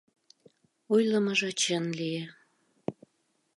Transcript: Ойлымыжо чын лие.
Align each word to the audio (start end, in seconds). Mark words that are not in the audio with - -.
Ойлымыжо 0.93 1.49
чын 1.61 1.85
лие. 1.97 2.23